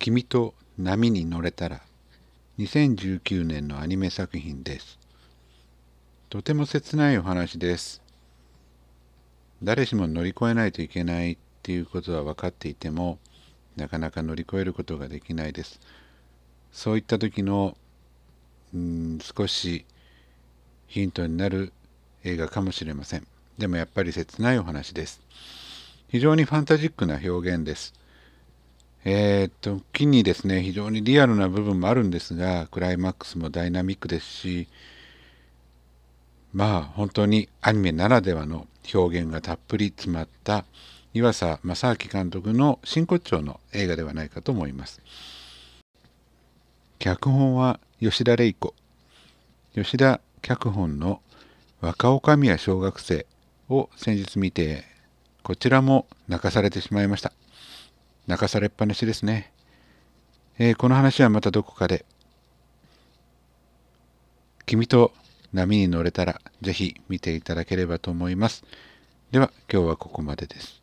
[0.00, 1.82] 君と波に乗れたら
[2.58, 4.98] 2019年のアニメ作品です。
[6.30, 8.00] とても切ないお話です。
[9.62, 13.18] 誰しも乗り越えないといけないっていうことは分かっていても
[13.76, 15.80] なかなか乗り越えることができないです。
[16.72, 17.76] そういった時の
[18.72, 19.84] うん少し
[20.86, 21.74] ヒントになる
[22.24, 23.26] 映画かもしれません。
[23.58, 25.20] でもやっぱり切ないお話です。
[26.08, 27.99] 非常にファンタジックな表現です。
[29.04, 34.68] えー、っと時にですね非常にリアルな部分もあるんですがクライマックスもダイナミックですし
[36.52, 40.64] まあ本当にアニメならではの表現がたっぷり詰まった
[41.12, 45.00] 岩佐正明監督の真骨頂の映画ではないかと思います。
[47.00, 48.74] 脚本は吉田玲子。
[49.74, 51.20] 吉田脚本の
[51.80, 53.26] 若女将小学生
[53.68, 54.84] を先日見て
[55.42, 57.32] こちらも泣かされてしまいました。
[58.26, 59.52] 泣かされっぱなしですね。
[60.58, 62.04] えー、この話はまたどこかで。
[64.66, 65.12] 君と
[65.52, 68.64] 波に乗れたらぜひ見ていただければと思います。
[69.32, 70.82] では今日はここまでです。